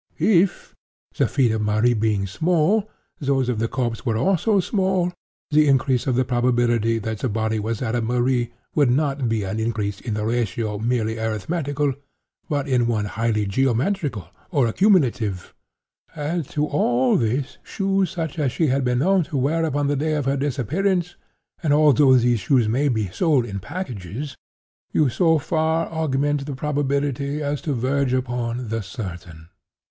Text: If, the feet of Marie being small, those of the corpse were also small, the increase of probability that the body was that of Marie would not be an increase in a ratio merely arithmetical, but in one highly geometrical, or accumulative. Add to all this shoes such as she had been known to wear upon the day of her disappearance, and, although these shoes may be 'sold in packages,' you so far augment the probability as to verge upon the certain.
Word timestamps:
If, 0.17 0.73
the 1.15 1.27
feet 1.27 1.51
of 1.51 1.61
Marie 1.61 1.93
being 1.93 2.25
small, 2.25 2.89
those 3.19 3.49
of 3.49 3.59
the 3.59 3.67
corpse 3.67 4.03
were 4.03 4.17
also 4.17 4.59
small, 4.59 5.13
the 5.51 5.67
increase 5.67 6.07
of 6.07 6.27
probability 6.27 6.97
that 6.97 7.19
the 7.19 7.29
body 7.29 7.59
was 7.59 7.81
that 7.81 7.93
of 7.93 8.05
Marie 8.05 8.51
would 8.73 8.89
not 8.89 9.29
be 9.29 9.43
an 9.43 9.59
increase 9.59 10.01
in 10.01 10.17
a 10.17 10.25
ratio 10.25 10.79
merely 10.79 11.19
arithmetical, 11.19 11.93
but 12.49 12.67
in 12.67 12.87
one 12.87 13.05
highly 13.05 13.45
geometrical, 13.45 14.27
or 14.49 14.65
accumulative. 14.65 15.53
Add 16.15 16.47
to 16.49 16.65
all 16.65 17.15
this 17.15 17.59
shoes 17.61 18.09
such 18.09 18.39
as 18.39 18.51
she 18.51 18.65
had 18.69 18.83
been 18.83 18.97
known 18.97 19.21
to 19.25 19.37
wear 19.37 19.63
upon 19.63 19.85
the 19.85 19.95
day 19.95 20.15
of 20.15 20.25
her 20.25 20.35
disappearance, 20.35 21.15
and, 21.61 21.71
although 21.71 22.15
these 22.15 22.39
shoes 22.39 22.67
may 22.67 22.87
be 22.89 23.09
'sold 23.09 23.45
in 23.45 23.59
packages,' 23.59 24.35
you 24.91 25.09
so 25.09 25.37
far 25.37 25.85
augment 25.89 26.47
the 26.47 26.55
probability 26.55 27.43
as 27.43 27.61
to 27.61 27.73
verge 27.73 28.13
upon 28.13 28.69
the 28.69 28.81
certain. 28.81 29.49